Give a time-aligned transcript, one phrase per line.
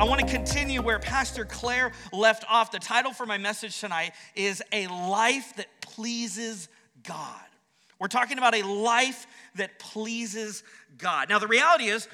[0.00, 2.72] I want to continue where Pastor Claire left off.
[2.72, 6.70] The title for my message tonight is A Life That Pleases
[7.02, 7.44] God.
[7.98, 10.64] We're talking about a life that pleases
[10.96, 11.28] God.
[11.28, 12.08] Now, the reality is,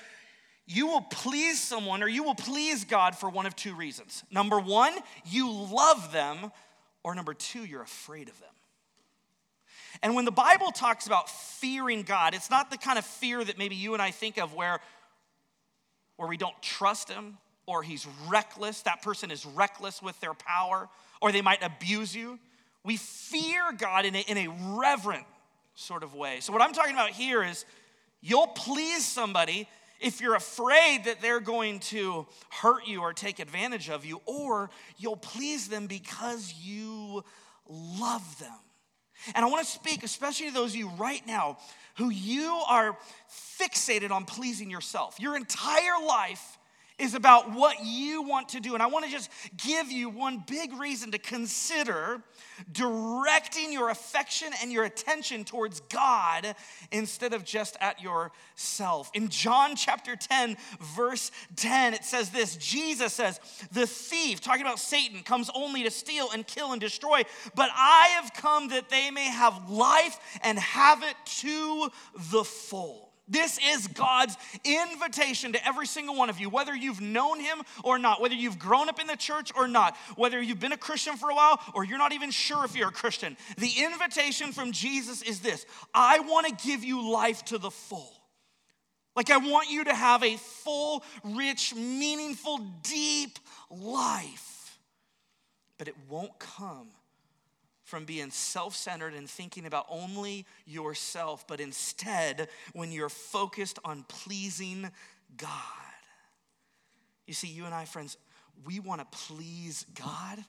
[0.67, 4.25] you will please someone or you will please God for one of two reasons.
[4.33, 4.93] Number one,
[5.25, 6.51] you love them,
[7.05, 8.51] or number two, you're afraid of them.
[10.03, 13.59] And when the Bible talks about fearing God, it's not the kind of fear that
[13.59, 14.80] maybe you and I think of where,
[16.16, 18.83] where we don't trust Him or He's reckless.
[18.83, 20.88] That person is reckless with their power
[21.20, 22.38] or they might abuse you.
[22.85, 25.27] We fear God in a, in a reverent
[25.74, 26.41] sort of way.
[26.41, 27.65] So, what I'm talking about here is
[28.21, 29.68] you'll please somebody
[30.01, 34.71] if you're afraid that they're going to hurt you or take advantage of you, or
[34.98, 37.24] you'll please them because you
[37.69, 38.52] love them.
[39.35, 41.59] And I want to speak, especially to those of you right now
[41.96, 42.96] who you are
[43.59, 45.19] fixated on pleasing yourself.
[45.19, 46.55] Your entire life
[46.99, 48.75] is about what you want to do.
[48.75, 52.23] And I want to just give you one big reason to consider
[52.73, 56.55] directing your affection and your attention towards God
[56.91, 59.11] instead of just at yourself.
[59.13, 63.41] In John chapter 10, verse 10, it says this Jesus says,
[63.73, 67.22] The thief, talking about Satan, comes only to steal and kill and destroy,
[67.55, 71.91] but I have come that they may have life and have it to
[72.31, 73.06] the full.
[73.28, 77.99] This is God's invitation to every single one of you, whether you've known Him or
[77.99, 81.16] not, whether you've grown up in the church or not, whether you've been a Christian
[81.16, 83.37] for a while or you're not even sure if you're a Christian.
[83.59, 88.12] The invitation from Jesus is this I want to give you life to the full.
[89.16, 93.38] Like, I want you to have a full, rich, meaningful, deep
[93.70, 94.78] life.
[95.78, 96.88] But it won't come
[97.86, 104.04] from being self centered and thinking about only yourself, but instead when you're focused on
[104.08, 104.91] pleasing
[105.36, 105.50] God.
[107.26, 108.16] You see, you and I, friends,
[108.64, 110.44] we want to please God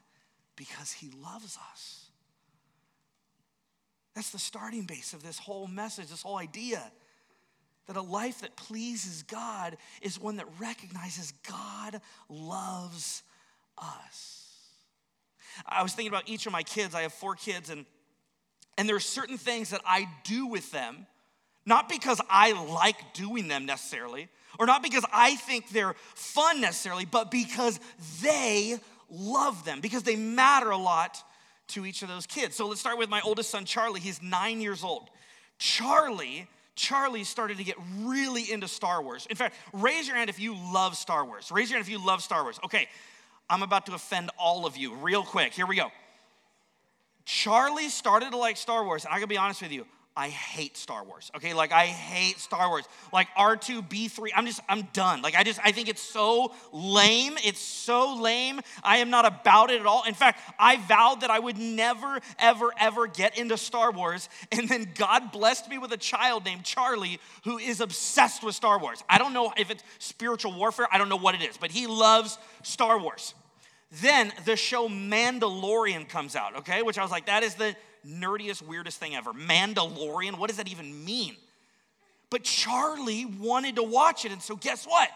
[0.56, 2.10] because He loves us.
[4.16, 6.82] That's the starting base of this whole message, this whole idea.
[7.86, 13.22] That a life that pleases God is one that recognizes God loves
[13.78, 14.47] us.
[15.66, 16.94] I was thinking about each of my kids.
[16.94, 17.86] I have four kids, and,
[18.76, 21.06] and there are certain things that I do with them,
[21.66, 27.04] not because I like doing them necessarily, or not because I think they're fun necessarily,
[27.04, 27.78] but because
[28.22, 28.78] they
[29.10, 31.22] love them, because they matter a lot
[31.68, 32.56] to each of those kids.
[32.56, 34.00] So let's start with my oldest son, Charlie.
[34.00, 35.10] He's nine years old.
[35.58, 36.48] Charlie.
[36.74, 39.26] Charlie started to get really into Star Wars.
[39.28, 41.50] In fact, raise your hand if you love Star Wars.
[41.50, 42.60] Raise your hand if you love Star Wars.
[42.64, 42.88] Okay,
[43.50, 45.52] I'm about to offend all of you real quick.
[45.52, 45.90] Here we go.
[47.24, 49.84] Charlie started to like Star Wars, and I gotta be honest with you,
[50.18, 51.30] I hate Star Wars.
[51.36, 52.84] Okay, like I hate Star Wars.
[53.12, 55.22] Like R2B3, I'm just I'm done.
[55.22, 57.34] Like I just I think it's so lame.
[57.44, 58.60] It's so lame.
[58.82, 60.02] I am not about it at all.
[60.08, 64.68] In fact, I vowed that I would never ever ever get into Star Wars, and
[64.68, 69.04] then God blessed me with a child named Charlie who is obsessed with Star Wars.
[69.08, 70.88] I don't know if it's spiritual warfare.
[70.90, 73.34] I don't know what it is, but he loves Star Wars.
[73.90, 76.82] Then the show Mandalorian comes out, okay?
[76.82, 77.74] Which I was like, that is the
[78.06, 79.32] nerdiest, weirdest thing ever.
[79.32, 81.36] Mandalorian, what does that even mean?
[82.30, 85.08] But Charlie wanted to watch it, and so guess what?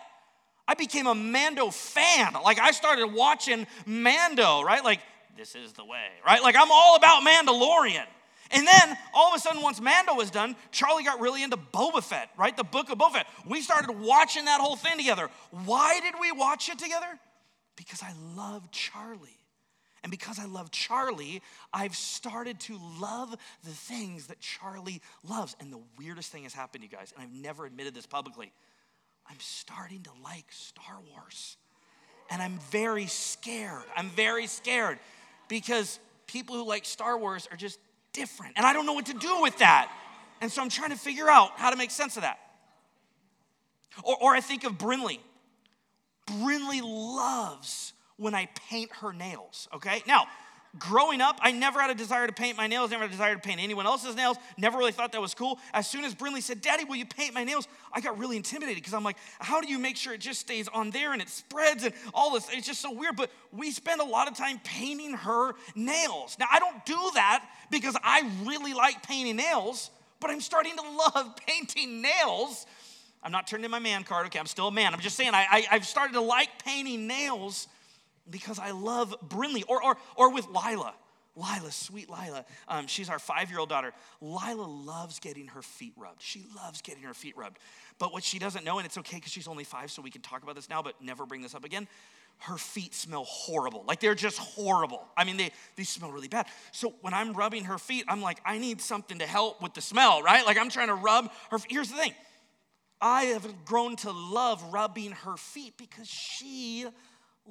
[0.67, 2.35] I became a Mando fan.
[2.45, 4.83] Like I started watching Mando, right?
[4.83, 5.01] Like,
[5.37, 6.43] this is the way, right?
[6.43, 8.07] Like I'm all about Mandalorian.
[8.53, 12.03] And then all of a sudden, once Mando was done, Charlie got really into Boba
[12.03, 12.55] Fett, right?
[12.55, 13.27] The book of Boba Fett.
[13.47, 15.31] We started watching that whole thing together.
[15.65, 17.19] Why did we watch it together?
[17.85, 19.39] Because I love Charlie.
[20.03, 21.43] And because I love Charlie,
[21.73, 25.57] I've started to love the things that Charlie loves.
[25.61, 28.53] And the weirdest thing has happened, you guys, and I've never admitted this publicly.
[29.29, 31.57] I'm starting to like Star Wars.
[32.31, 33.85] And I'm very scared.
[33.97, 34.99] I'm very scared
[35.49, 37.79] because people who like Star Wars are just
[38.13, 38.55] different.
[38.57, 39.93] And I don't know what to do with that.
[40.41, 42.39] And so I'm trying to figure out how to make sense of that.
[44.03, 45.19] Or, or I think of Brinley.
[46.27, 50.03] Brinley loves when I paint her nails, okay?
[50.07, 50.27] Now,
[50.79, 53.35] growing up, I never had a desire to paint my nails, never had a desire
[53.35, 55.59] to paint anyone else's nails, never really thought that was cool.
[55.75, 57.69] As soon as Brinley said, Daddy, will you paint my nails?
[57.93, 60.69] I got really intimidated because I'm like, how do you make sure it just stays
[60.69, 62.49] on there and it spreads and all this?
[62.53, 63.17] It's just so weird.
[63.17, 66.37] But we spend a lot of time painting her nails.
[66.39, 69.91] Now, I don't do that because I really like painting nails,
[70.21, 72.67] but I'm starting to love painting nails.
[73.23, 74.39] I'm not turning in my man card, okay?
[74.39, 74.93] I'm still a man.
[74.93, 77.69] I'm just saying, I, I, I've started to like painting nails
[78.29, 80.95] because I love Brinley or, or, or with Lila.
[81.35, 82.45] Lila, sweet Lila.
[82.69, 83.93] Um, she's our five year old daughter.
[84.21, 86.21] Lila loves getting her feet rubbed.
[86.21, 87.59] She loves getting her feet rubbed.
[87.99, 90.21] But what she doesn't know, and it's okay because she's only five, so we can
[90.21, 91.89] talk about this now, but never bring this up again.
[92.39, 93.85] Her feet smell horrible.
[93.87, 95.07] Like they're just horrible.
[95.17, 96.47] I mean, they, they smell really bad.
[96.71, 99.81] So when I'm rubbing her feet, I'm like, I need something to help with the
[99.81, 100.45] smell, right?
[100.45, 101.59] Like I'm trying to rub her.
[101.69, 102.13] Here's the thing
[103.03, 106.87] I have grown to love rubbing her feet because she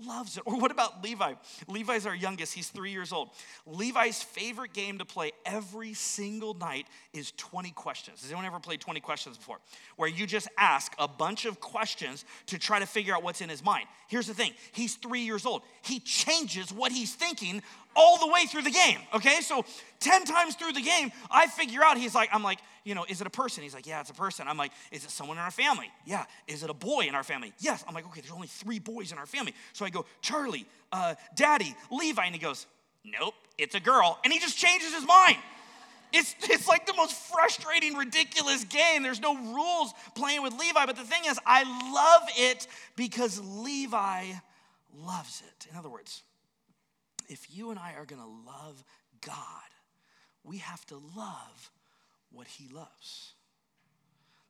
[0.08, 0.44] loves it.
[0.52, 1.34] Or what about Levi?
[1.68, 3.30] Levi's our youngest, he's three years old.
[3.66, 8.22] Levi's favorite game to play every single night is 20 questions.
[8.22, 9.60] Has anyone ever played 20 questions before?
[9.98, 13.50] Where you just ask a bunch of questions to try to figure out what's in
[13.50, 13.86] his mind.
[14.08, 17.62] Here's the thing he's three years old, he changes what he's thinking
[17.96, 19.42] all the way through the game, okay?
[19.42, 19.66] So
[20.00, 23.22] 10 times through the game, I figure out, he's like, I'm like, you know, is
[23.22, 23.64] it a person?
[23.64, 24.48] He's like, yeah, it's a person.
[24.48, 25.90] I'm like, is it someone in our family?
[26.06, 26.26] Yeah.
[26.48, 27.54] Is it a boy in our family?
[27.60, 27.84] Yes.
[27.88, 29.54] I'm like, okay, there's only three boys in our family.
[29.74, 32.24] So I go, Charlie, uh, Daddy, Levi.
[32.24, 32.66] And he goes,
[33.04, 34.20] nope, it's a girl.
[34.24, 35.38] And he just changes his mind.
[36.14, 39.04] It's, it's like the most frustrating, ridiculous game.
[39.04, 40.86] There's no rules playing with Levi.
[40.86, 41.64] But the thing is, I
[41.94, 44.26] love it because Levi
[44.98, 45.68] loves it.
[45.72, 46.24] In other words,
[47.30, 48.84] if you and I are going to love
[49.26, 49.36] God,
[50.44, 51.72] we have to love
[52.32, 53.34] what he loves.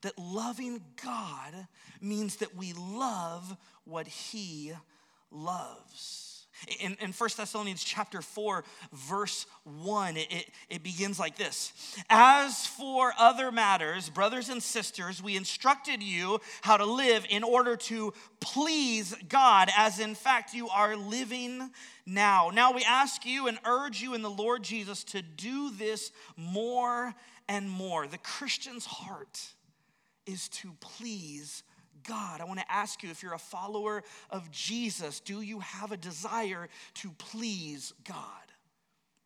[0.02, 1.68] That loving God
[2.02, 3.56] means that we love
[3.86, 4.74] what he
[5.30, 6.32] loves.
[6.80, 8.64] In, in 1 Thessalonians chapter 4,
[8.94, 11.74] verse 1, it, it, it begins like this
[12.10, 17.76] As for other matters, brothers and sisters, we instructed you how to live in order
[17.76, 21.72] to please God, as in fact you are living
[22.06, 22.52] now.
[22.54, 27.16] Now we ask you and urge you in the Lord Jesus to do this more
[27.52, 28.08] and more.
[28.08, 29.42] The Christian's heart
[30.26, 31.64] is to please
[32.08, 32.40] God.
[32.40, 35.98] I want to ask you if you're a follower of Jesus, do you have a
[35.98, 38.16] desire to please God?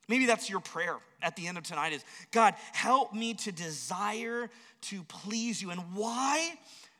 [0.07, 4.49] Maybe that's your prayer at the end of tonight is God, help me to desire
[4.81, 5.69] to please you.
[5.69, 6.55] And why?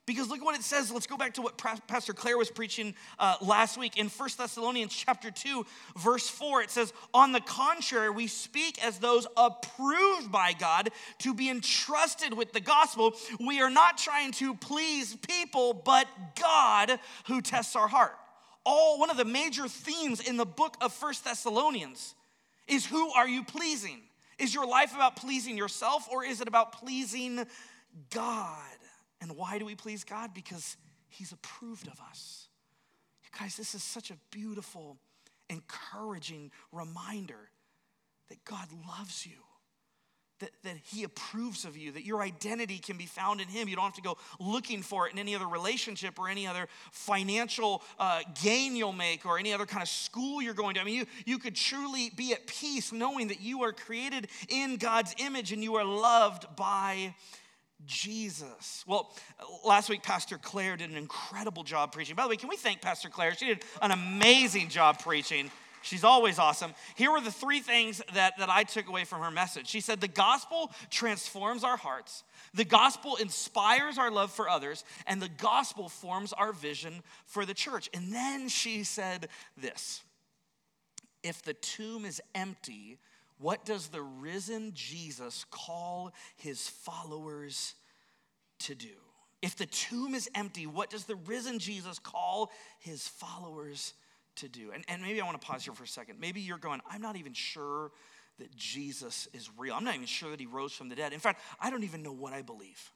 [0.06, 0.92] Because look what it says.
[0.92, 4.94] Let's go back to what Pastor Claire was preaching uh, last week in 1 Thessalonians
[4.94, 5.66] chapter 2,
[5.98, 6.62] verse 4.
[6.62, 12.34] It says, On the contrary, we speak as those approved by God to be entrusted
[12.34, 13.16] with the gospel.
[13.40, 16.08] We are not trying to please people, but
[16.40, 18.16] God who tests our heart.
[18.64, 22.14] All one of the major themes in the book of First Thessalonians
[22.68, 24.02] is who are you pleasing?
[24.38, 27.46] Is your life about pleasing yourself or is it about pleasing
[28.12, 28.75] God?
[29.26, 30.36] And why do we please God?
[30.36, 30.78] Because
[31.10, 32.48] He's approved of us.
[33.24, 34.98] You guys, this is such a beautiful,
[35.50, 37.50] encouraging reminder
[38.30, 39.38] that God loves you.
[40.40, 43.70] That, that he approves of you, that your identity can be found in him.
[43.70, 46.68] You don't have to go looking for it in any other relationship or any other
[46.92, 50.82] financial uh, gain you'll make or any other kind of school you're going to.
[50.82, 54.76] I mean, you, you could truly be at peace knowing that you are created in
[54.76, 57.16] God's image and you are loved by
[57.86, 58.84] Jesus.
[58.88, 59.14] Well,
[59.66, 62.16] last week, Pastor Claire did an incredible job preaching.
[62.16, 63.36] By the way, can we thank Pastor Claire?
[63.36, 65.52] She did an amazing job preaching.
[65.86, 66.74] She's always awesome.
[66.96, 69.68] Here were the three things that, that I took away from her message.
[69.68, 72.24] She said, The gospel transforms our hearts,
[72.56, 77.54] the gospel inspires our love for others, and the gospel forms our vision for the
[77.54, 77.90] church.
[77.94, 79.28] And then she said
[79.58, 80.02] this
[81.22, 82.98] If the tomb is empty,
[83.38, 87.76] what does the risen Jesus call his followers
[88.60, 88.88] to do?
[89.42, 93.94] If the tomb is empty, what does the risen Jesus call his followers
[94.38, 94.72] to do?
[94.72, 96.20] And, and maybe I want to pause here for a second.
[96.20, 97.92] Maybe you're going, I'm not even sure
[98.40, 99.76] that Jesus is real.
[99.76, 101.14] I'm not even sure that he rose from the dead.
[101.14, 102.92] In fact, I don't even know what I believe.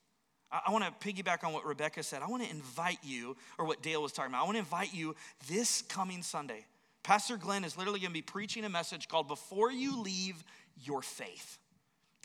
[0.52, 2.22] I, I want to piggyback on what Rebecca said.
[2.22, 4.42] I want to invite you, or what Dale was talking about.
[4.42, 5.16] I want to invite you
[5.48, 6.66] this coming Sunday
[7.04, 10.44] Pastor Glenn is literally going to be preaching a message called Before You Leave
[10.84, 11.58] Your Faith.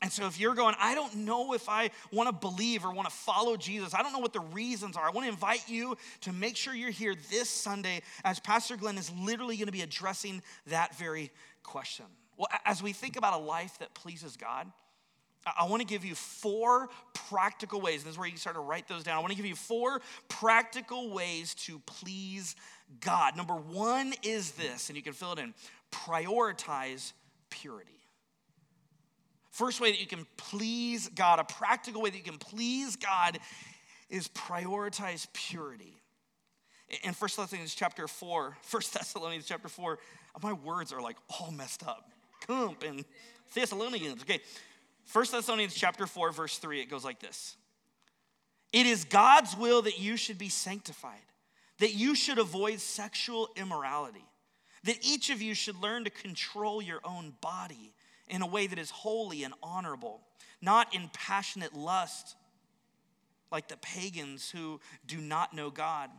[0.03, 3.09] And so, if you're going, I don't know if I want to believe or want
[3.09, 5.07] to follow Jesus, I don't know what the reasons are.
[5.07, 8.99] I want to invite you to make sure you're here this Sunday as Pastor Glenn
[8.99, 11.31] is literally going to be addressing that very
[11.63, 12.07] question.
[12.37, 14.71] Well, as we think about a life that pleases God,
[15.47, 18.05] I want to give you four practical ways.
[18.05, 19.17] This is where you start to write those down.
[19.17, 22.57] I want to give you four practical ways to please
[23.01, 23.37] God.
[23.37, 25.55] Number one is this, and you can fill it in
[25.93, 27.13] prioritize
[27.51, 27.91] purity.
[29.51, 33.39] First way that you can please God, a practical way that you can please God
[34.11, 36.01] is prioritize purity.
[37.03, 39.99] In 1 Thessalonians chapter 4, 1 Thessalonians chapter 4,
[40.43, 42.11] my words are like all messed up.
[42.47, 43.05] Cump and
[43.55, 44.23] Thessalonians.
[44.23, 44.41] Okay.
[45.13, 47.57] 1 Thessalonians chapter 4, verse 3, it goes like this.
[48.73, 51.21] It is God's will that you should be sanctified,
[51.79, 54.25] that you should avoid sexual immorality,
[54.85, 57.93] that each of you should learn to control your own body
[58.29, 60.21] in a way that is holy and honorable,
[60.61, 62.37] not in passionate lust
[63.53, 66.11] like the pagans who do not know God.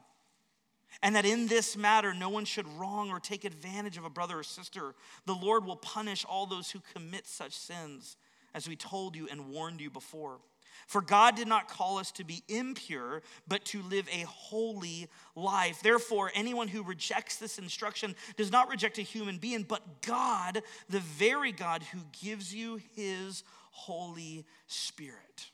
[1.01, 4.39] And that in this matter, no one should wrong or take advantage of a brother
[4.39, 4.95] or sister.
[5.25, 8.15] The Lord will punish all those who commit such sins,
[8.55, 10.39] as we told you and warned you before.
[10.87, 15.81] For God did not call us to be impure, but to live a holy life.
[15.81, 20.99] Therefore, anyone who rejects this instruction does not reject a human being, but God, the
[20.99, 25.49] very God who gives you his Holy Spirit.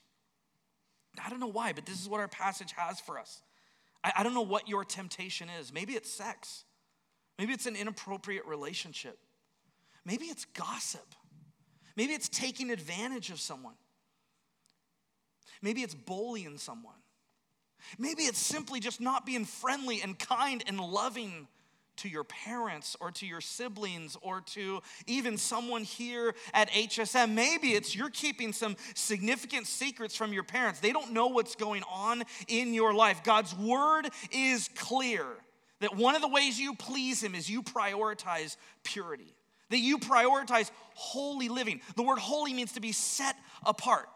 [1.22, 3.42] I don't know why, but this is what our passage has for us.
[4.04, 5.72] I, I don't know what your temptation is.
[5.72, 6.64] Maybe it's sex,
[7.38, 9.18] maybe it's an inappropriate relationship,
[10.04, 11.14] maybe it's gossip,
[11.96, 13.74] maybe it's taking advantage of someone.
[15.60, 16.94] Maybe it's bullying someone.
[17.98, 21.48] Maybe it's simply just not being friendly and kind and loving
[21.96, 27.32] to your parents or to your siblings or to even someone here at HSM.
[27.32, 30.80] Maybe it's you're keeping some significant secrets from your parents.
[30.80, 33.22] They don't know what's going on in your life.
[33.22, 35.24] God's word is clear
[35.80, 39.34] that one of the ways you please Him is you prioritize purity,
[39.72, 41.80] that you prioritize holy living.
[41.96, 43.36] The word holy means to be set
[43.66, 44.06] apart.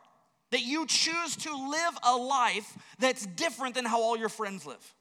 [0.52, 4.94] That you choose to live a life that's different than how all your friends live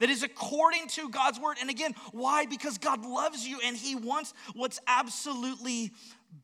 [0.00, 1.58] that is according to God's word.
[1.60, 2.46] And again, why?
[2.46, 5.92] Because God loves you and He wants what's absolutely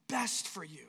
[0.08, 0.86] best for you.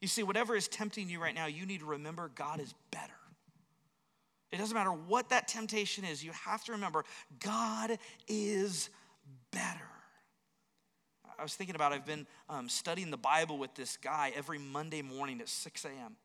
[0.00, 3.12] You see, whatever is tempting you right now, you need to remember God is better.
[4.50, 7.04] It doesn't matter what that temptation is, you have to remember
[7.38, 8.88] God is
[9.52, 9.80] better.
[11.38, 15.02] I was thinking about, I've been um, studying the Bible with this guy every Monday
[15.02, 16.16] morning at 6 a.m.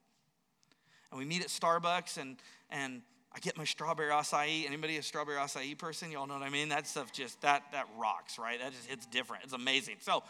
[1.11, 2.37] And we meet at Starbucks, and,
[2.71, 3.01] and
[3.31, 4.65] I get my strawberry acai.
[4.65, 6.11] Anybody a strawberry acai person?
[6.11, 6.69] Y'all know what I mean?
[6.69, 8.59] That stuff just, that, that rocks, right?
[8.59, 9.43] That just hits different.
[9.43, 9.97] It's amazing.
[9.99, 10.23] So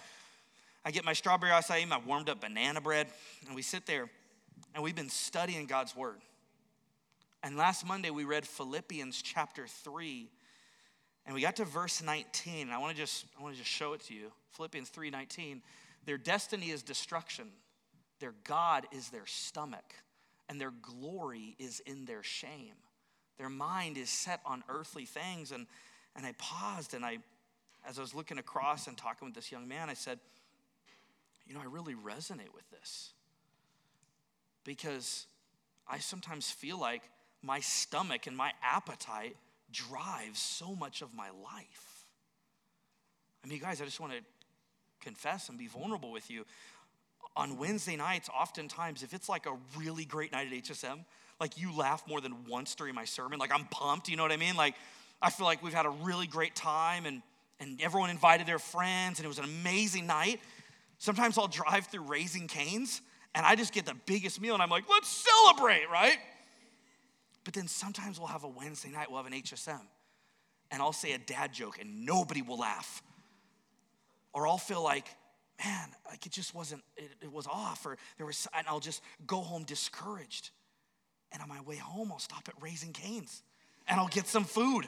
[0.84, 3.08] I get my strawberry acai, my warmed up banana bread,
[3.48, 4.10] and we sit there
[4.76, 6.20] and we've been studying God's word.
[7.42, 10.30] And last Monday we read Philippians chapter 3
[11.26, 12.70] and we got to verse 19.
[12.70, 14.32] I want to just I want to just show it to you.
[14.52, 15.62] Philippians 3:19.
[16.06, 17.52] Their destiny is destruction.
[18.20, 19.96] Their God is their stomach,
[20.50, 22.76] and their glory is in their shame.
[23.38, 25.52] Their mind is set on earthly things.
[25.52, 25.68] And,
[26.16, 27.18] and I paused and I,
[27.88, 30.20] as I was looking across and talking with this young man, I said,
[31.48, 33.12] You know, I really resonate with this
[34.64, 35.26] because
[35.88, 37.02] I sometimes feel like
[37.42, 39.36] my stomach and my appetite
[39.74, 42.06] drives so much of my life.
[43.44, 44.20] I mean, guys, I just want to
[45.02, 46.46] confess and be vulnerable with you.
[47.36, 51.00] On Wednesday nights, oftentimes, if it's like a really great night at HSM,
[51.40, 53.40] like you laugh more than once during my sermon.
[53.40, 54.56] Like I'm pumped, you know what I mean?
[54.56, 54.76] Like
[55.22, 57.22] I feel like we've had a really great time and
[57.60, 60.40] and everyone invited their friends and it was an amazing night.
[60.98, 63.02] Sometimes I'll drive through Raising Cane's
[63.36, 66.18] and I just get the biggest meal and I'm like, let's celebrate, right?
[67.44, 69.82] But then sometimes we'll have a Wednesday night, we'll have an HSM,
[70.72, 73.04] and I'll say a dad joke and nobody will laugh.
[74.34, 75.08] Or I'll feel like,
[75.64, 79.02] man, like it just wasn't, it, it was off, or there was, and I'll just
[79.28, 80.50] go home discouraged.
[81.32, 83.44] And on my way home, I'll stop at Raising Cane's
[83.88, 84.88] and I'll get some food.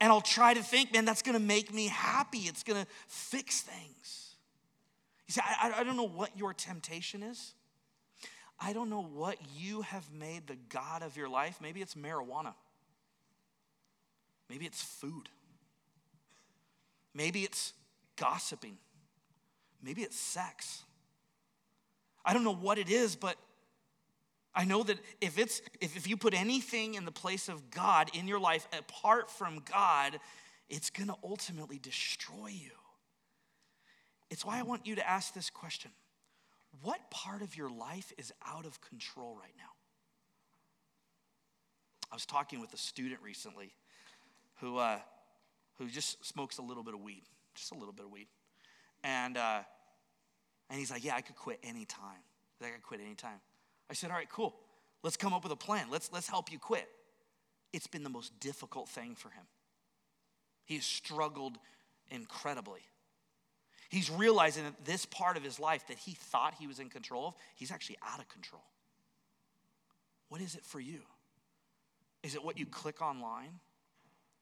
[0.00, 2.40] And I'll try to think, man, that's gonna make me happy.
[2.40, 4.34] It's gonna fix things.
[5.26, 7.54] You see, I, I don't know what your temptation is.
[8.64, 11.58] I don't know what you have made the God of your life.
[11.60, 12.54] Maybe it's marijuana.
[14.48, 15.28] Maybe it's food.
[17.14, 17.74] Maybe it's
[18.16, 18.78] gossiping.
[19.82, 20.82] Maybe it's sex.
[22.24, 23.36] I don't know what it is, but
[24.54, 28.10] I know that if it's if, if you put anything in the place of God
[28.14, 30.18] in your life apart from God,
[30.70, 32.70] it's gonna ultimately destroy you.
[34.30, 35.90] It's why I want you to ask this question.
[36.82, 39.64] What part of your life is out of control right now?
[42.10, 43.74] I was talking with a student recently
[44.60, 44.98] who, uh,
[45.78, 47.22] who just smokes a little bit of weed,
[47.54, 48.28] just a little bit of weed.
[49.02, 49.60] And, uh,
[50.70, 52.22] and he's like, Yeah, I could quit anytime.
[52.60, 53.40] that I could quit anytime.
[53.90, 54.54] I said, All right, cool.
[55.02, 55.88] Let's come up with a plan.
[55.90, 56.88] Let's, let's help you quit.
[57.72, 59.44] It's been the most difficult thing for him.
[60.64, 61.58] He has struggled
[62.10, 62.80] incredibly.
[63.88, 67.28] He's realizing that this part of his life that he thought he was in control
[67.28, 68.62] of, he's actually out of control.
[70.28, 71.00] What is it for you?
[72.22, 73.60] Is it what you click online?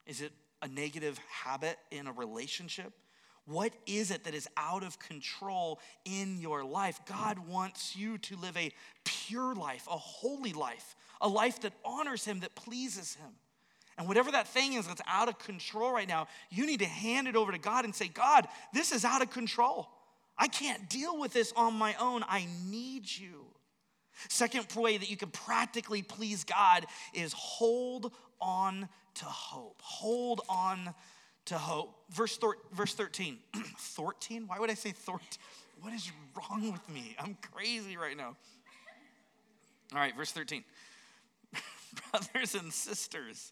[0.05, 0.31] Is it
[0.61, 2.93] a negative habit in a relationship?
[3.45, 7.01] What is it that is out of control in your life?
[7.05, 8.71] God wants you to live a
[9.03, 13.31] pure life, a holy life, a life that honors Him, that pleases Him.
[13.97, 17.27] And whatever that thing is that's out of control right now, you need to hand
[17.27, 19.89] it over to God and say, God, this is out of control.
[20.37, 22.23] I can't deal with this on my own.
[22.27, 23.45] I need you.
[24.29, 29.81] Second way that you can practically please God is hold on to hope.
[29.81, 30.93] Hold on
[31.45, 31.95] to hope.
[32.09, 33.37] Verse, thir- verse 13.
[33.77, 34.47] 13?
[34.47, 35.19] Why would I say 13?
[35.81, 37.15] What is wrong with me?
[37.19, 38.35] I'm crazy right now.
[39.93, 40.63] All right, verse 13.
[42.11, 43.51] Brothers and sisters,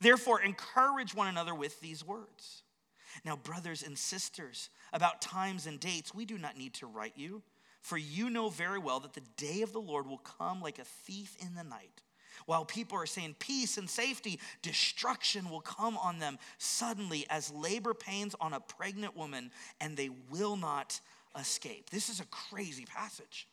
[0.00, 2.62] Therefore, encourage one another with these words.
[3.24, 7.42] Now, brothers and sisters, about times and dates, we do not need to write you,
[7.82, 10.84] for you know very well that the day of the Lord will come like a
[10.84, 12.02] thief in the night.
[12.46, 17.94] While people are saying peace and safety, destruction will come on them suddenly as labor
[17.94, 21.00] pains on a pregnant woman, and they will not
[21.38, 21.90] escape.
[21.90, 23.46] This is a crazy passage.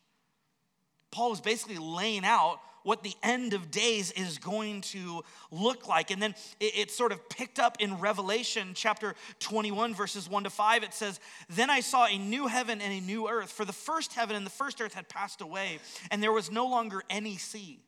[1.10, 6.10] Paul is basically laying out what the end of days is going to look like.
[6.10, 10.82] And then it sort of picked up in Revelation chapter 21, verses 1 to 5.
[10.84, 14.14] It says, Then I saw a new heaven and a new earth, for the first
[14.14, 17.78] heaven and the first earth had passed away, and there was no longer any sea.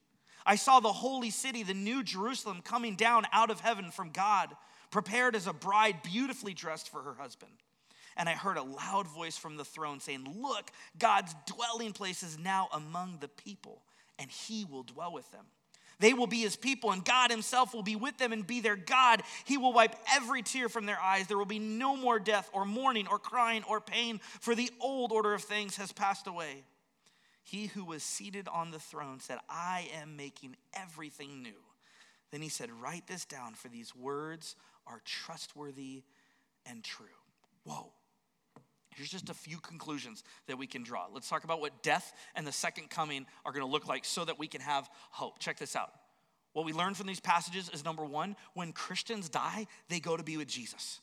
[0.44, 4.54] I saw the holy city, the new Jerusalem, coming down out of heaven from God,
[4.90, 7.52] prepared as a bride beautifully dressed for her husband.
[8.18, 12.38] And I heard a loud voice from the throne saying, Look, God's dwelling place is
[12.38, 13.80] now among the people,
[14.20, 15.46] and he will dwell with them.
[15.98, 18.76] They will be his people, and God himself will be with them and be their
[18.76, 19.22] God.
[19.44, 21.26] He will wipe every tear from their eyes.
[21.26, 25.12] There will be no more death, or mourning, or crying, or pain, for the old
[25.12, 26.64] order of things has passed away.
[27.42, 31.60] He who was seated on the throne said, I am making everything new.
[32.30, 34.56] Then he said, Write this down, for these words
[34.86, 36.04] are trustworthy
[36.64, 37.06] and true.
[37.64, 37.92] Whoa.
[38.96, 41.06] Here's just a few conclusions that we can draw.
[41.12, 44.24] Let's talk about what death and the second coming are going to look like so
[44.24, 45.38] that we can have hope.
[45.38, 45.92] Check this out.
[46.52, 50.22] What we learn from these passages is number one, when Christians die, they go to
[50.22, 51.00] be with Jesus.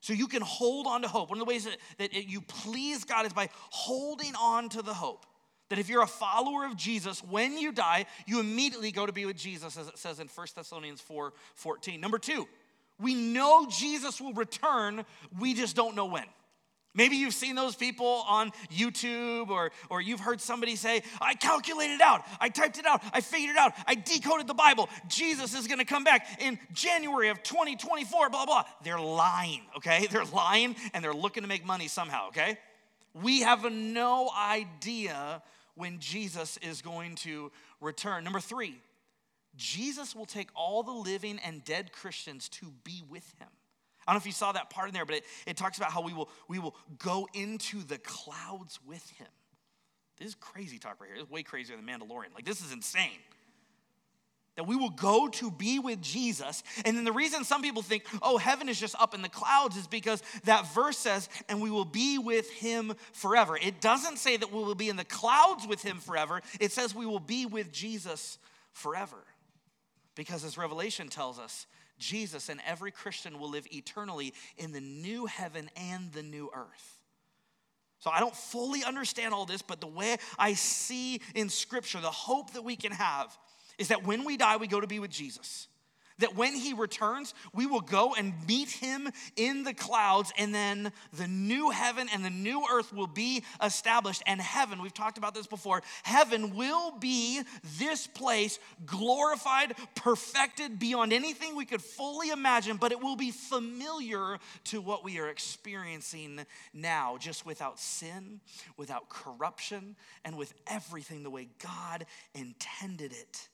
[0.00, 1.28] So you can hold on to hope.
[1.28, 4.94] One of the ways that, that you please God is by holding on to the
[4.94, 5.26] hope.
[5.68, 9.26] That if you're a follower of Jesus, when you die, you immediately go to be
[9.26, 12.00] with Jesus, as it says in 1 Thessalonians 4 14.
[12.00, 12.48] Number two,
[12.98, 15.04] we know Jesus will return,
[15.38, 16.24] we just don't know when.
[16.92, 22.00] Maybe you've seen those people on YouTube or, or you've heard somebody say, I calculated
[22.00, 24.88] out, I typed it out, I figured it out, I decoded the Bible.
[25.06, 28.64] Jesus is gonna come back in January of 2024, blah, blah.
[28.82, 30.06] They're lying, okay?
[30.10, 32.58] They're lying and they're looking to make money somehow, okay?
[33.14, 35.42] We have no idea
[35.74, 38.24] when Jesus is going to return.
[38.24, 38.80] Number three,
[39.56, 43.48] Jesus will take all the living and dead Christians to be with him.
[44.10, 45.92] I don't know if you saw that part in there, but it, it talks about
[45.92, 49.28] how we will, we will go into the clouds with him.
[50.18, 51.22] This is crazy talk right here.
[51.22, 52.34] It's way crazier than Mandalorian.
[52.34, 53.20] Like, this is insane.
[54.56, 56.64] That we will go to be with Jesus.
[56.84, 59.76] And then the reason some people think, oh, heaven is just up in the clouds
[59.76, 63.56] is because that verse says, and we will be with him forever.
[63.56, 66.96] It doesn't say that we will be in the clouds with him forever, it says
[66.96, 68.38] we will be with Jesus
[68.72, 69.18] forever.
[70.16, 71.68] Because as Revelation tells us,
[72.00, 76.96] Jesus and every Christian will live eternally in the new heaven and the new earth.
[78.00, 82.10] So I don't fully understand all this, but the way I see in Scripture, the
[82.10, 83.36] hope that we can have
[83.78, 85.68] is that when we die, we go to be with Jesus.
[86.20, 90.92] That when he returns, we will go and meet him in the clouds, and then
[91.12, 94.22] the new heaven and the new earth will be established.
[94.26, 97.42] And heaven, we've talked about this before, heaven will be
[97.78, 104.38] this place glorified, perfected beyond anything we could fully imagine, but it will be familiar
[104.64, 106.40] to what we are experiencing
[106.72, 108.40] now, just without sin,
[108.76, 113.48] without corruption, and with everything the way God intended it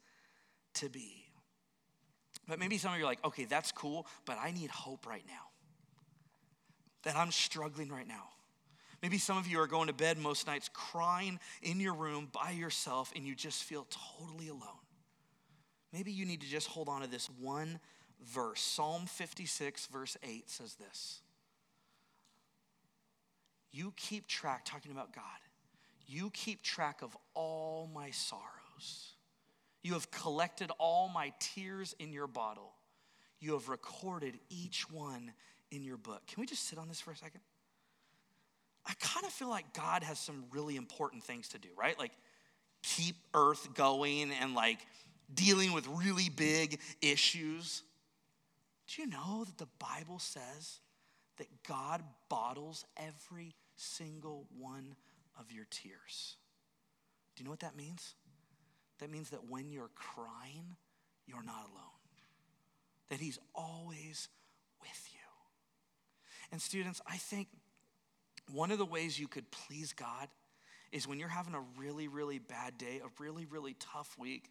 [0.75, 1.26] to be.
[2.49, 5.25] But maybe some of you are like, okay, that's cool, but I need hope right
[5.27, 5.51] now.
[7.03, 8.29] That I'm struggling right now.
[9.03, 12.51] Maybe some of you are going to bed most nights crying in your room by
[12.51, 13.87] yourself and you just feel
[14.19, 14.83] totally alone.
[15.93, 17.79] Maybe you need to just hold on to this one
[18.25, 18.61] verse.
[18.61, 21.21] Psalm 56, verse 8 says this
[23.73, 25.23] You keep track, talking about God,
[26.07, 29.16] you keep track of all my sorrows.
[29.87, 32.73] You have collected all my tears in your bottle.
[33.39, 35.33] You have recorded each one
[35.71, 36.27] in your book.
[36.27, 37.41] Can we just sit on this for a second?
[38.85, 41.97] I kind of feel like God has some really important things to do, right?
[42.01, 42.11] Like
[42.83, 44.81] keep earth going and like
[45.33, 47.85] dealing with really big issues.
[48.89, 50.81] Do you know that the Bible says
[51.37, 54.97] that God bottles every single one
[55.39, 56.35] of your tears?
[57.37, 58.17] Do you know what that means?
[58.99, 60.77] That means that when you're crying,
[61.27, 61.83] you're not alone.
[63.11, 64.29] That He's always
[64.81, 65.19] with you.
[66.53, 67.49] And, students, I think
[68.53, 70.29] one of the ways you could please God
[70.93, 74.51] is when you're having a really, really bad day, a really, really tough week,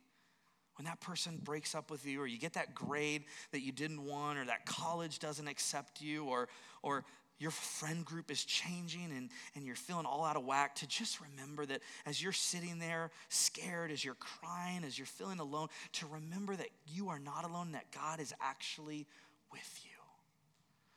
[0.77, 4.03] when that person breaks up with you, or you get that grade that you didn't
[4.03, 6.49] want, or that college doesn't accept you, or,
[6.83, 7.05] or
[7.37, 11.19] your friend group is changing and, and you're feeling all out of whack, to just
[11.21, 16.05] remember that as you're sitting there scared, as you're crying, as you're feeling alone, to
[16.07, 19.05] remember that you are not alone, that God is actually
[19.51, 19.91] with you.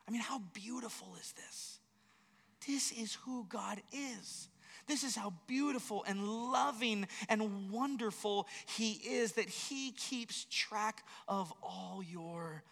[0.07, 1.79] I mean, how beautiful is this?
[2.67, 4.49] This is who God is.
[4.87, 11.53] This is how beautiful and loving and wonderful He is that He keeps track of
[11.63, 12.63] all your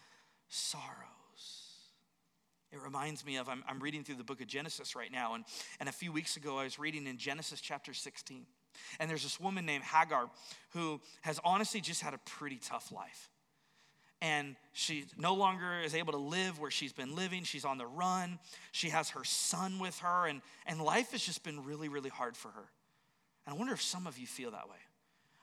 [0.49, 1.16] sorrow.
[2.73, 5.45] It reminds me of, I'm, I'm reading through the book of Genesis right now, and,
[5.79, 8.45] and a few weeks ago I was reading in Genesis chapter 16.
[9.01, 10.29] And there's this woman named Hagar
[10.71, 13.31] who has honestly just had a pretty tough life.
[14.23, 17.45] And she no longer is able to live where she's been living.
[17.45, 18.39] She's on the run.
[18.73, 22.37] She has her son with her, and, and life has just been really, really hard
[22.37, 22.65] for her.
[23.47, 24.77] And I wonder if some of you feel that way.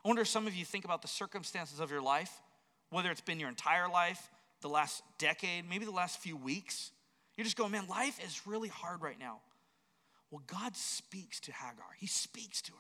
[0.04, 2.42] I wonder if some of you think about the circumstances of your life,
[2.90, 4.30] whether it's been your entire life,
[4.62, 6.92] the last decade, maybe the last few weeks.
[7.36, 9.40] You're just going, man, life is really hard right now.
[10.30, 12.78] Well, God speaks to Hagar, He speaks to her.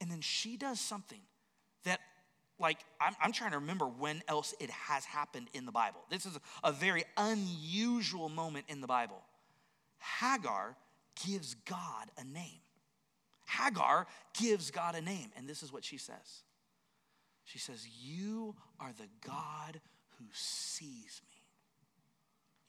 [0.00, 1.20] And then she does something
[1.84, 2.00] that,
[2.58, 6.00] like, I'm, I'm trying to remember when else it has happened in the Bible.
[6.10, 9.22] This is a very unusual moment in the Bible.
[10.20, 10.76] Hagar
[11.24, 12.60] gives God a name.
[13.46, 14.06] Hagar
[14.40, 15.30] gives God a name.
[15.36, 16.42] And this is what she says
[17.44, 19.80] She says, You are the God
[20.18, 21.31] who sees me.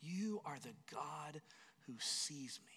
[0.03, 1.41] You are the God
[1.87, 2.73] who sees me.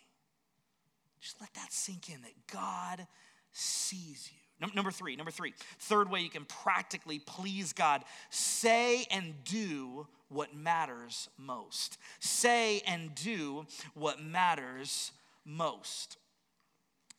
[1.21, 3.07] Just let that sink in that God
[3.53, 4.69] sees you.
[4.75, 10.55] Number three, number three, third way you can practically please God say and do what
[10.57, 11.99] matters most.
[12.21, 15.13] Say and do what matters
[15.45, 16.17] most.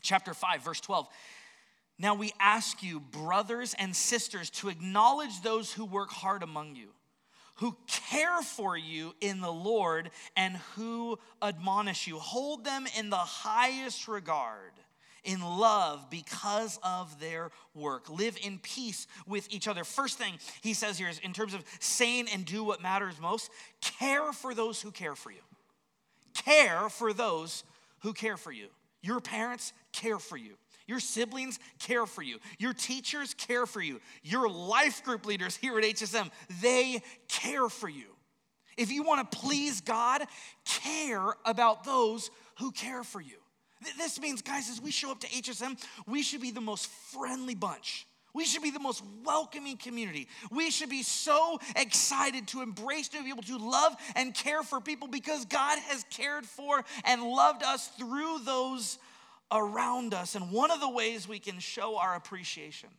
[0.01, 1.07] Chapter 5, verse 12.
[1.99, 6.89] Now we ask you, brothers and sisters, to acknowledge those who work hard among you
[7.57, 12.17] who care for you in the Lord and who admonish you.
[12.19, 14.71] Hold them in the highest regard
[15.23, 18.09] in love because of their work.
[18.09, 19.83] Live in peace with each other.
[19.83, 23.51] First thing he says here is in terms of saying and do what matters most,
[23.81, 25.41] care for those who care for you.
[26.33, 27.63] Care for those
[27.99, 28.67] who care for you.
[29.01, 30.53] Your parents care for you.
[30.87, 32.39] Your siblings care for you.
[32.57, 33.99] Your teachers care for you.
[34.23, 38.05] Your life group leaders here at HSM, they care for you.
[38.77, 40.23] If you want to please God,
[40.65, 43.37] care about those who care for you.
[43.97, 47.55] This means, guys, as we show up to HSM, we should be the most friendly
[47.55, 48.07] bunch.
[48.33, 50.27] We should be the most welcoming community.
[50.51, 55.07] We should be so excited to embrace new people, to love and care for people
[55.07, 58.99] because God has cared for and loved us through those
[59.51, 60.35] around us.
[60.35, 62.89] And one of the ways we can show our appreciation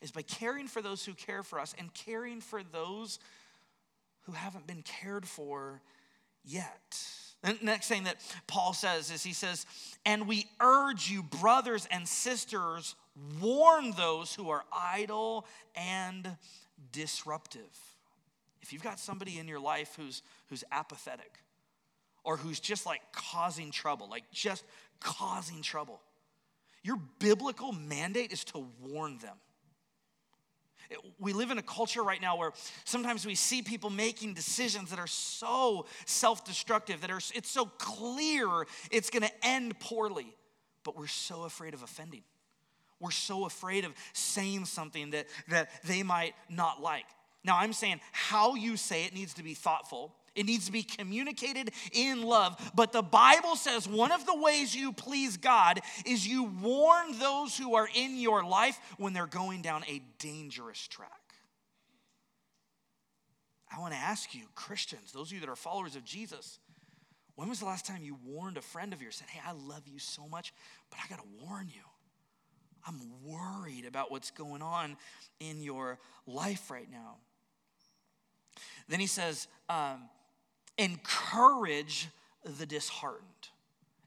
[0.00, 3.18] is by caring for those who care for us and caring for those
[4.22, 5.80] who haven't been cared for
[6.44, 7.02] yet.
[7.42, 9.64] The next thing that Paul says is he says,
[10.04, 12.94] And we urge you, brothers and sisters,
[13.40, 16.36] warn those who are idle and
[16.92, 17.62] disruptive.
[18.60, 21.38] if you've got somebody in your life who's, who's apathetic
[22.22, 24.64] or who's just like causing trouble, like just
[25.00, 26.00] causing trouble,
[26.82, 29.36] your biblical mandate is to warn them.
[31.18, 32.52] We live in a culture right now where
[32.84, 37.66] sometimes we see people making decisions that are so self destructive, that are, it's so
[37.66, 40.34] clear it's gonna end poorly,
[40.84, 42.22] but we're so afraid of offending.
[43.00, 47.04] We're so afraid of saying something that, that they might not like.
[47.44, 50.14] Now, I'm saying how you say it needs to be thoughtful.
[50.38, 52.70] It needs to be communicated in love.
[52.72, 57.58] But the Bible says one of the ways you please God is you warn those
[57.58, 61.10] who are in your life when they're going down a dangerous track.
[63.76, 66.60] I want to ask you, Christians, those of you that are followers of Jesus,
[67.34, 69.88] when was the last time you warned a friend of yours, said, Hey, I love
[69.88, 70.54] you so much,
[70.88, 71.82] but I got to warn you.
[72.86, 74.96] I'm worried about what's going on
[75.40, 75.98] in your
[76.28, 77.16] life right now.
[78.88, 80.08] Then he says, um,
[80.78, 82.08] encourage
[82.44, 83.48] the disheartened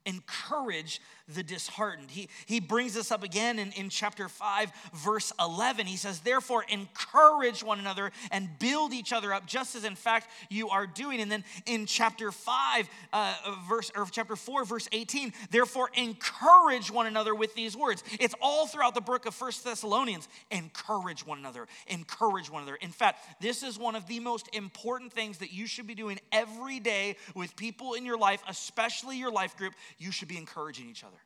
[0.06, 2.10] encourage the disheartened.
[2.10, 5.86] He, he brings this up again in, in chapter 5, verse 11.
[5.86, 10.28] He says, Therefore, encourage one another and build each other up, just as in fact
[10.50, 11.20] you are doing.
[11.20, 13.34] And then in chapter 5, uh,
[13.68, 18.02] verse, or chapter 4, verse 18, therefore, encourage one another with these words.
[18.20, 20.28] It's all throughout the book of First Thessalonians.
[20.50, 22.78] Encourage one another, encourage one another.
[22.80, 26.18] In fact, this is one of the most important things that you should be doing
[26.30, 30.88] every day with people in your life, especially your life group you should be encouraging
[30.88, 31.16] each other.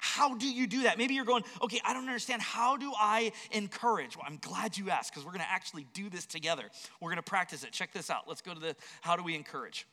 [0.00, 0.96] How do you do that?
[0.96, 2.40] Maybe you're going, okay, I don't understand.
[2.40, 4.16] How do I encourage?
[4.16, 6.64] Well, I'm glad you asked because we're going to actually do this together.
[7.00, 7.72] We're going to practice it.
[7.72, 8.28] Check this out.
[8.28, 9.86] Let's go to the how do we encourage?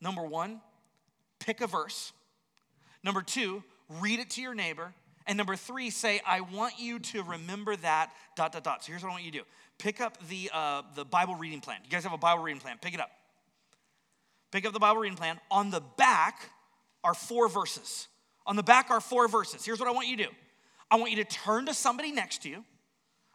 [0.00, 0.60] Number one,
[1.38, 2.12] pick a verse.
[3.04, 3.62] Number two,
[4.00, 4.92] read it to your neighbor.
[5.26, 8.84] And number three, say, I want you to remember that, dot, dot, dot.
[8.84, 9.44] So here's what I want you to do
[9.78, 11.78] pick up the, uh, the Bible reading plan.
[11.84, 13.10] You guys have a Bible reading plan, pick it up.
[14.50, 15.40] Pick up the Bible reading plan.
[15.50, 16.50] On the back,
[17.04, 18.08] are four verses.
[18.46, 19.64] On the back are four verses.
[19.64, 20.30] Here's what I want you to do
[20.90, 22.64] I want you to turn to somebody next to you.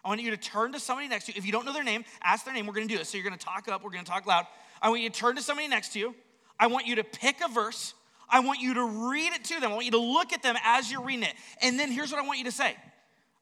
[0.03, 1.37] I want you to turn to somebody next to you.
[1.37, 2.65] If you don't know their name, ask their name.
[2.65, 3.07] We're going to do it.
[3.07, 4.45] So you're going to talk up, we're going to talk loud.
[4.81, 6.15] I want you to turn to somebody next to you.
[6.59, 7.93] I want you to pick a verse.
[8.29, 9.71] I want you to read it to them.
[9.71, 11.33] I want you to look at them as you're reading it.
[11.61, 12.75] And then here's what I want you to say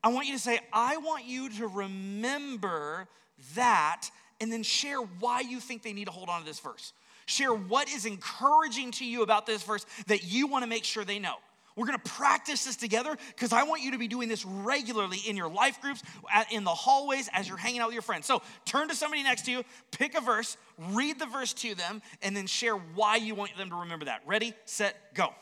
[0.03, 3.07] I want you to say, I want you to remember
[3.55, 4.09] that,
[4.39, 6.93] and then share why you think they need to hold on to this verse.
[7.25, 11.03] Share what is encouraging to you about this verse that you want to make sure
[11.03, 11.35] they know.
[11.75, 15.17] We're going to practice this together because I want you to be doing this regularly
[15.27, 16.01] in your life groups,
[16.49, 18.25] in the hallways, as you're hanging out with your friends.
[18.25, 20.55] So turn to somebody next to you, pick a verse,
[20.91, 24.21] read the verse to them, and then share why you want them to remember that.
[24.25, 25.33] Ready, set, go.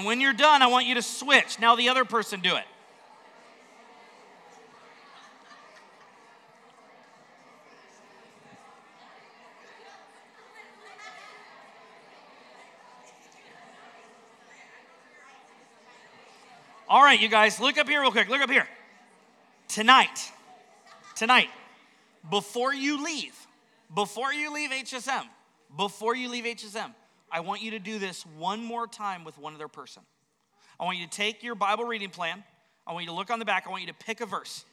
[0.00, 1.58] And when you're done, I want you to switch.
[1.60, 2.64] Now the other person do it.
[16.88, 18.30] All right, you guys, look up here real quick.
[18.30, 18.66] Look up here.
[19.68, 20.32] Tonight,
[21.14, 21.50] tonight,
[22.30, 23.36] before you leave,
[23.94, 25.24] before you leave HSM,
[25.76, 26.94] before you leave HSM,
[27.32, 30.02] I want you to do this one more time with one other person.
[30.78, 32.42] I want you to take your Bible reading plan.
[32.86, 33.66] I want you to look on the back.
[33.66, 34.64] I want you to pick a verse.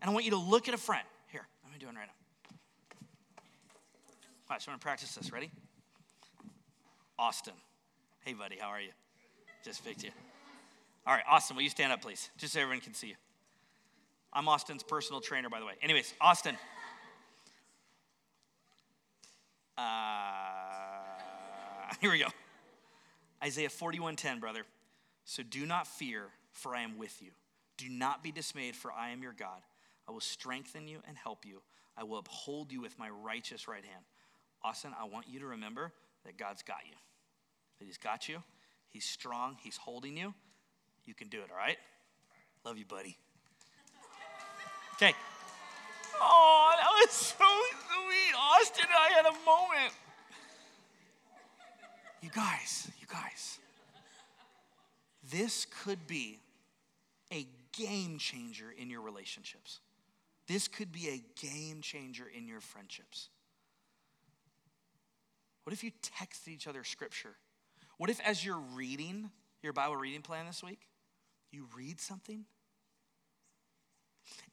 [0.00, 1.04] And I want you to look at a friend.
[1.28, 2.56] Here, I'm going to do it right now.
[4.48, 5.32] All right, so I'm going to practice this.
[5.32, 5.50] Ready?
[7.18, 7.54] Austin.
[8.20, 8.90] Hey, buddy, how are you?
[9.64, 10.10] Just picked you.
[11.06, 12.30] All right, Austin, will you stand up, please?
[12.36, 13.14] Just so everyone can see you.
[14.32, 15.74] I'm Austin's personal trainer, by the way.
[15.82, 16.56] Anyways, Austin.
[19.78, 19.82] Uh,
[22.00, 22.28] Here we go.
[23.42, 24.64] Isaiah 41:10, brother.
[25.24, 27.30] So do not fear, for I am with you.
[27.76, 29.60] Do not be dismayed, for I am your God.
[30.08, 31.62] I will strengthen you and help you.
[31.96, 34.04] I will uphold you with my righteous right hand.
[34.62, 35.92] Austin, I want you to remember
[36.24, 36.96] that God's got you.
[37.78, 38.42] That He's got you.
[38.88, 39.56] He's strong.
[39.62, 40.34] He's holding you.
[41.06, 41.78] You can do it, all right?
[42.64, 43.18] Love you, buddy.
[44.94, 45.12] Okay.
[46.20, 48.34] Oh, that was so sweet.
[48.36, 49.92] Austin I had a moment.
[52.24, 53.58] You guys, you guys,
[55.30, 56.40] this could be
[57.30, 59.80] a game changer in your relationships.
[60.48, 63.28] This could be a game changer in your friendships.
[65.64, 67.34] What if you texted each other scripture?
[67.98, 69.30] What if, as you're reading
[69.62, 70.80] your Bible reading plan this week,
[71.52, 72.46] you read something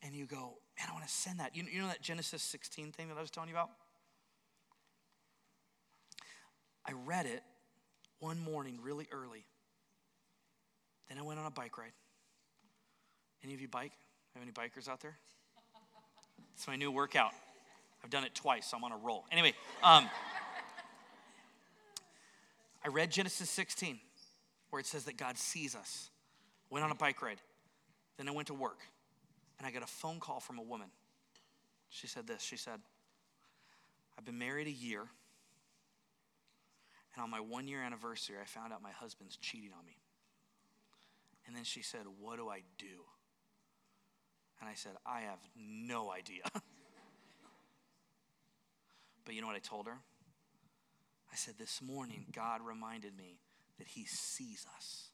[0.03, 1.55] and you go, man, I want to send that.
[1.55, 3.69] You, you know that Genesis 16 thing that I was telling you about?
[6.85, 7.43] I read it
[8.21, 9.43] one morning really early.
[11.09, 11.91] Then I went on a bike ride.
[13.43, 13.91] Any of you bike?
[14.35, 15.17] Have any bikers out there?
[16.55, 17.31] It's my new workout.
[18.03, 19.25] I've done it twice, so I'm on a roll.
[19.31, 19.53] Anyway,
[19.83, 20.07] um,
[22.85, 23.99] I read Genesis 16,
[24.69, 26.09] where it says that God sees us.
[26.69, 27.41] Went on a bike ride.
[28.17, 28.79] Then I went to work,
[29.57, 30.87] and I got a phone call from a woman.
[31.89, 32.79] She said this She said,
[34.17, 35.07] I've been married a year,
[37.15, 39.97] and on my one year anniversary, I found out my husband's cheating on me.
[41.45, 43.05] And then she said, What do I do?
[44.59, 46.43] And I said, I have no idea.
[49.25, 49.97] but you know what I told her?
[51.31, 53.39] I said, This morning, God reminded me
[53.77, 55.09] that He sees us.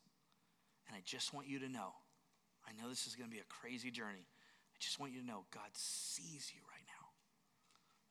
[0.87, 1.93] And I just want you to know
[2.67, 4.27] I know this is going to be a crazy journey.
[4.27, 6.76] I just want you to know God sees you right now.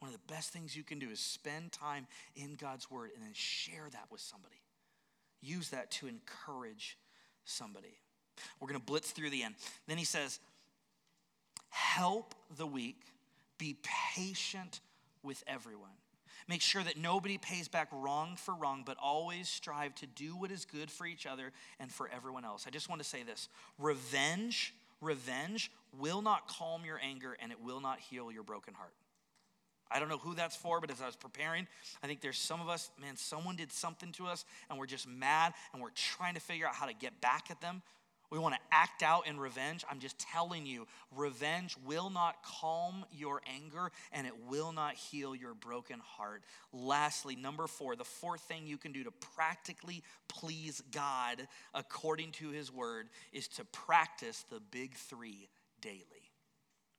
[0.01, 3.25] One of the best things you can do is spend time in God's Word and
[3.25, 4.61] then share that with somebody.
[5.41, 6.99] Use that to encourage
[7.45, 7.99] somebody.
[8.61, 9.55] We're going to blitz through the end.
[9.87, 10.41] Then he says,
[11.71, 13.01] Help the weak,
[13.59, 13.77] be
[14.15, 14.81] patient
[15.23, 15.91] with everyone.
[16.49, 20.51] Make sure that nobody pays back wrong for wrong, but always strive to do what
[20.51, 22.67] is good for each other and for everyone else.
[22.67, 27.61] I just want to say this revenge, revenge will not calm your anger and it
[27.61, 28.93] will not heal your broken heart.
[29.91, 31.67] I don't know who that's for, but as I was preparing,
[32.03, 35.09] I think there's some of us, man, someone did something to us and we're just
[35.09, 37.83] mad and we're trying to figure out how to get back at them.
[38.31, 39.85] We want to act out in revenge.
[39.89, 45.35] I'm just telling you, revenge will not calm your anger and it will not heal
[45.35, 46.43] your broken heart.
[46.73, 52.51] Lastly, number four, the fourth thing you can do to practically please God according to
[52.51, 55.49] his word is to practice the big three
[55.81, 56.16] daily.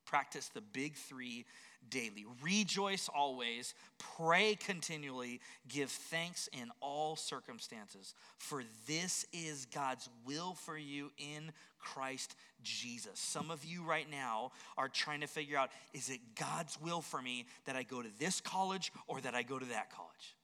[0.07, 1.45] Practice the big three
[1.89, 2.25] daily.
[2.41, 10.77] Rejoice always, pray continually, give thanks in all circumstances, for this is God's will for
[10.77, 13.19] you in Christ Jesus.
[13.19, 17.21] Some of you right now are trying to figure out is it God's will for
[17.21, 20.36] me that I go to this college or that I go to that college?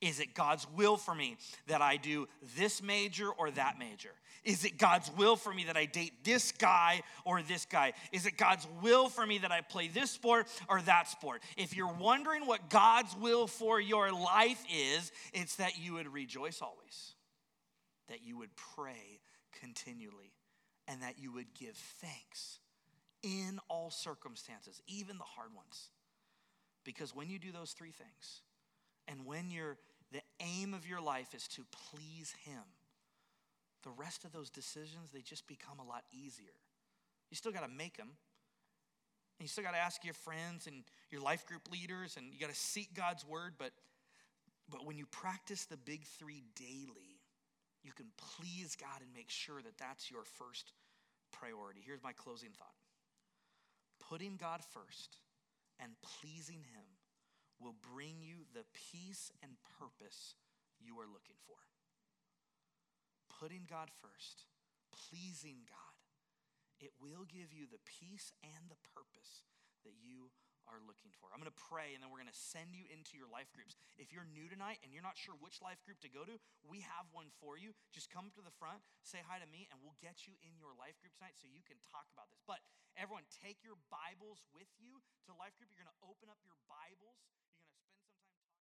[0.00, 1.36] Is it God's will for me
[1.66, 4.12] that I do this major or that major?
[4.44, 7.92] Is it God's will for me that I date this guy or this guy?
[8.10, 11.42] Is it God's will for me that I play this sport or that sport?
[11.58, 16.62] If you're wondering what God's will for your life is, it's that you would rejoice
[16.62, 17.14] always,
[18.08, 19.20] that you would pray
[19.60, 20.32] continually,
[20.88, 22.60] and that you would give thanks
[23.22, 25.90] in all circumstances, even the hard ones.
[26.84, 28.40] Because when you do those three things,
[29.06, 29.76] and when you're
[30.12, 32.62] the aim of your life is to please Him,
[33.82, 36.54] the rest of those decisions, they just become a lot easier.
[37.30, 38.08] You still got to make them.
[39.38, 42.38] And you still got to ask your friends and your life group leaders, and you
[42.38, 43.54] got to seek God's word.
[43.58, 43.72] But,
[44.68, 47.20] but when you practice the big three daily,
[47.82, 50.72] you can please God and make sure that that's your first
[51.32, 51.80] priority.
[51.84, 52.74] Here's my closing thought
[54.08, 55.16] putting God first
[55.78, 56.84] and pleasing Him
[57.60, 60.34] will bring you the peace and purpose
[60.80, 61.60] you are looking for.
[63.28, 64.48] Putting God first,
[64.92, 65.96] pleasing God,
[66.80, 69.44] it will give you the peace and the purpose
[69.84, 70.32] that you
[70.68, 71.32] are looking for.
[71.32, 73.74] I'm going to pray and then we're going to send you into your life groups.
[73.96, 76.84] If you're new tonight and you're not sure which life group to go to, we
[76.84, 77.72] have one for you.
[77.90, 80.76] Just come to the front, say hi to me, and we'll get you in your
[80.76, 82.44] life group tonight so you can talk about this.
[82.44, 82.62] But
[82.94, 85.72] everyone, take your Bibles with you to life group.
[85.72, 87.24] You're going to open up your Bibles